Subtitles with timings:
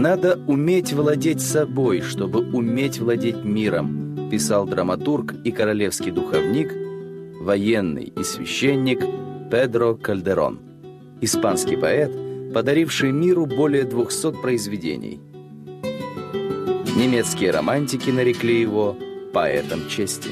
[0.00, 6.72] «Надо уметь владеть собой, чтобы уметь владеть миром», писал драматург и королевский духовник,
[7.38, 9.00] военный и священник
[9.50, 10.58] Педро Кальдерон,
[11.20, 12.10] испанский поэт,
[12.54, 15.20] подаривший миру более 200 произведений.
[16.96, 18.96] Немецкие романтики нарекли его
[19.34, 20.30] поэтом чести.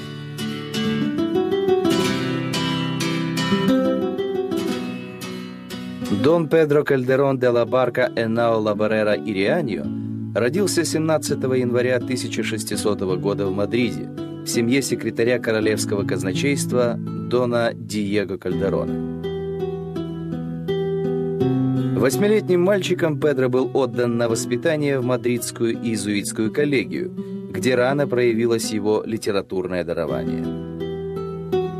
[6.22, 9.84] Дон Педро Кальдерон де ла Барка Энао ла Баррера Ирианьо
[10.34, 14.08] родился 17 января 1600 года в Мадриде
[14.44, 19.22] в семье секретаря королевского казначейства Дона Диего Кальдерона.
[22.00, 27.12] Восьмилетним мальчиком Педро был отдан на воспитание в мадридскую иезуитскую коллегию,
[27.52, 30.44] где рано проявилось его литературное дарование.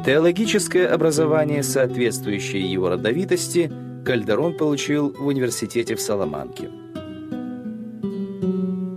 [0.07, 3.73] Теологическое образование, соответствующее его родовитости–
[4.09, 6.71] Кальдерон получил в университете в Саламанке.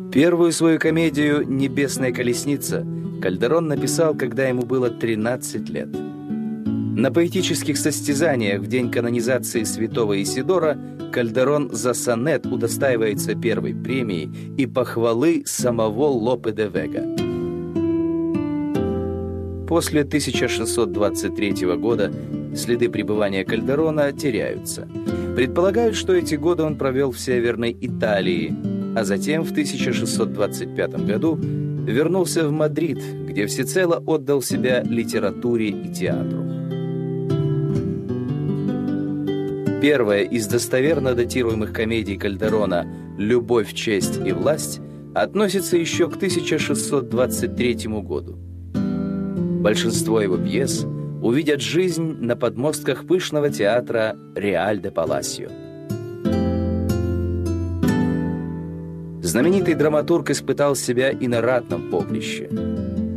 [0.10, 2.88] Первую свою комедию «Небесная колесница»
[3.22, 5.90] Кальдерон написал, когда ему было 13 лет.
[6.96, 10.78] На поэтических состязаниях в день канонизации святого Исидора
[11.12, 17.04] Кальдерон за сонет удостаивается первой премии и похвалы самого Лопе де Вега.
[19.68, 22.14] После 1623 года
[22.56, 24.88] следы пребывания Кальдерона теряются.
[25.36, 28.54] Предполагают, что эти годы он провел в Северной Италии,
[28.96, 36.44] а затем в 1625 году вернулся в Мадрид, где всецело отдал себя литературе и театру.
[39.82, 42.86] Первая из достоверно датируемых комедий Кальдерона
[43.18, 44.82] «Любовь, честь и власть»
[45.16, 48.38] относится еще к 1623 году.
[49.62, 50.86] Большинство его пьес–
[51.22, 55.50] увидят жизнь на подмостках пышного театра «Реаль де Паласио».
[59.22, 62.50] Знаменитый драматург испытал себя и на ратном поприще.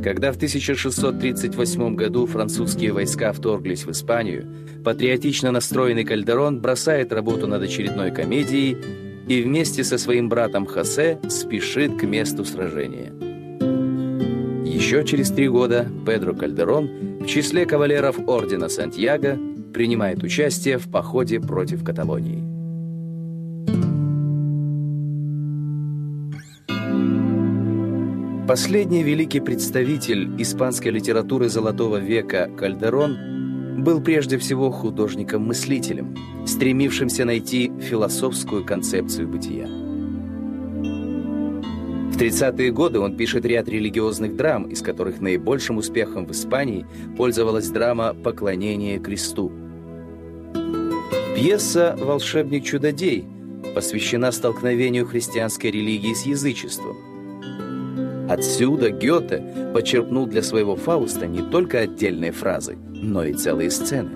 [0.05, 4.47] Когда в 1638 году французские войска вторглись в Испанию,
[4.85, 8.77] патриотично настроенный Кальдерон бросает работу над очередной комедией
[9.27, 13.13] и вместе со своим братом Хосе спешит к месту сражения.
[14.65, 19.39] Еще через три года Педро Кальдерон в числе кавалеров Ордена Сантьяго
[19.73, 22.45] принимает участие в походе против Каталонии.
[28.47, 36.15] Последний великий представитель испанской литературы Золотого века Кальдерон был прежде всего художником-мыслителем,
[36.47, 39.84] стремившимся найти философскую концепцию бытия.
[42.15, 46.87] В 30-е годы он пишет ряд религиозных драм, из которых наибольшим успехом в Испании
[47.17, 49.51] пользовалась драма «Поклонение кресту».
[51.35, 53.25] Пьеса «Волшебник-чудодей»
[53.75, 56.97] посвящена столкновению христианской религии с язычеством.
[58.31, 64.11] Отсюда Гёте подчеркнул для своего Фауста не только отдельные фразы, но и целые сцены.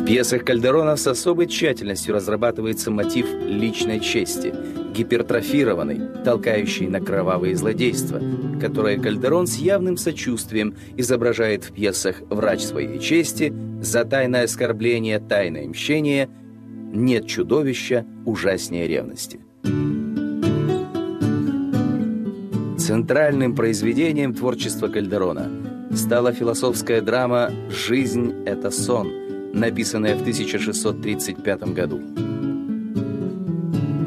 [0.00, 4.52] В пьесах Кальдерона с особой тщательностью разрабатывается мотив личной чести–
[4.96, 8.20] гипертрофированный, толкающий на кровавые злодейства,
[8.60, 13.52] которое Кальдерон с явным сочувствием изображает в пьесах «Врач своей чести»,
[13.82, 16.30] «За тайное оскорбление, тайное мщение»,
[16.92, 19.40] «Нет чудовища, ужаснее ревности».
[22.78, 25.50] Центральным произведением творчества Кальдерона
[25.94, 29.10] стала философская драма «Жизнь– это сон»,
[29.52, 32.00] написанная в 1635 году.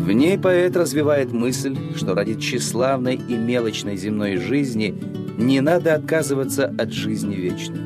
[0.09, 4.95] В ней поэт развивает мысль, что ради тщеславной и мелочной земной жизни
[5.37, 7.77] не надо отказываться от жизни вечной.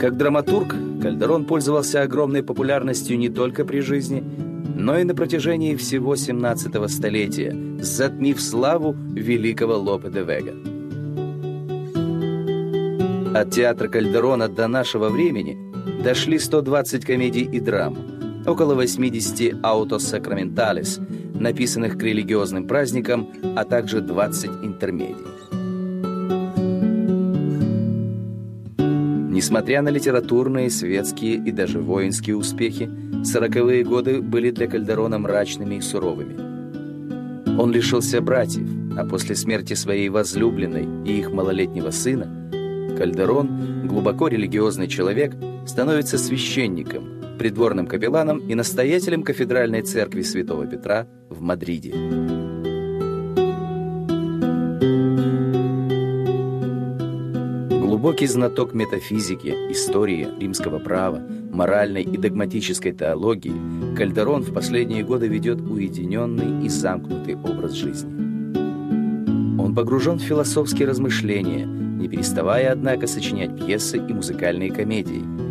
[0.00, 4.20] Как драматург, Кальдерон пользовался огромной популярностью не только при жизни,
[4.74, 10.54] но и на протяжении всего 17-го столетия, затмив славу великого Лопе де Вега.
[13.32, 15.65] От театра Кальдерона до нашего времени
[16.02, 17.96] дошли 120 комедий и драм,
[18.46, 21.00] около 80 аутосакраменталес,
[21.34, 25.26] написанных к религиозным праздникам, а также 20 интермедий.
[29.36, 32.90] Несмотря на литературные, светские и даже воинские успехи,
[33.22, 36.46] сороковые годы были для Кальдерона мрачными и суровыми.
[37.58, 38.66] Он лишился братьев,
[38.96, 42.50] а после смерти своей возлюбленной и их малолетнего сына,
[42.96, 45.34] Кальдерон, глубоко религиозный человек,
[45.66, 51.92] становится священником, придворным капелланом и настоятелем кафедральной церкви Святого Петра в Мадриде.
[58.06, 61.20] Глубокий знаток метафизики, истории, римского права,
[61.50, 68.12] моральной и догматической теологии Кальдерон в последние годы ведет уединенный и замкнутый образ жизни.
[69.58, 75.45] Он погружен в философские размышления, не переставая, однако, сочинять пьесы и музыкальные комедии.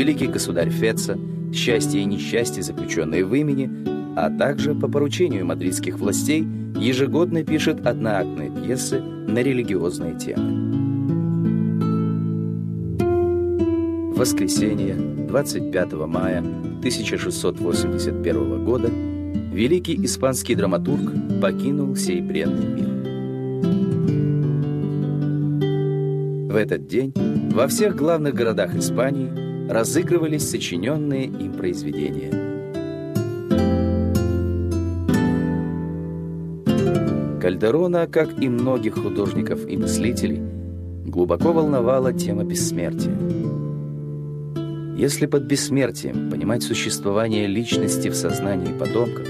[0.00, 1.18] Великий государь Феца,
[1.52, 3.68] счастье и несчастье, заключенные в имени,
[4.16, 10.70] а также по поручению мадридских властей ежегодно пишет одноактные пьесы на религиозные темы.
[14.16, 18.88] воскресенье, 25 мая 1681 года,
[19.52, 21.12] великий испанский драматург
[21.42, 22.88] покинул сей бренный мир.
[26.50, 27.12] В этот день
[27.52, 32.30] во всех главных городах Испании разыгрывались сочиненные им произведения.
[37.40, 40.42] Кальдерона, как и многих художников и мыслителей,
[41.06, 43.16] глубоко волновала тема бессмертия.
[44.96, 49.26] Если под бессмертием понимать существование личности в сознании потомков,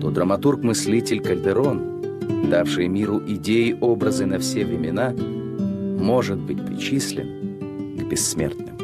[0.00, 8.77] то драматург-мыслитель Кальдерон, давший миру идеи, образы на все времена, может быть причислен к бессмертным.